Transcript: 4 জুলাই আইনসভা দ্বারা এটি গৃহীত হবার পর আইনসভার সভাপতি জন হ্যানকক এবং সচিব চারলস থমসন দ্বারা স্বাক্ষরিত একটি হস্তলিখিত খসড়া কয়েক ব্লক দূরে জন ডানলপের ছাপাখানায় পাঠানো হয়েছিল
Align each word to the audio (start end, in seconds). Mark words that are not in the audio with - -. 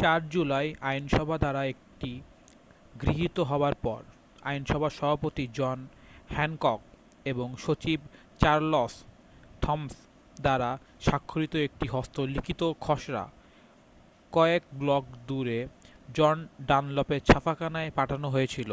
4 0.00 0.20
জুলাই 0.30 0.74
আইনসভা 0.80 1.36
দ্বারা 1.38 1.62
এটি 1.64 2.12
গৃহীত 3.02 3.40
হবার 3.40 3.74
পর 3.74 4.00
আইনসভার 4.42 4.90
সভাপতি 4.90 5.44
জন 5.54 5.78
হ্যানকক 6.30 6.80
এবং 7.24 7.56
সচিব 7.56 8.00
চারলস 8.40 8.94
থমসন 9.62 10.06
দ্বারা 10.36 10.78
স্বাক্ষরিত 11.00 11.54
একটি 11.56 11.86
হস্তলিখিত 11.88 12.62
খসড়া 12.80 13.24
কয়েক 14.32 14.62
ব্লক 14.74 15.04
দূরে 15.26 15.68
জন 16.14 16.36
ডানলপের 16.66 17.20
ছাপাখানায় 17.20 17.90
পাঠানো 17.90 18.28
হয়েছিল 18.30 18.70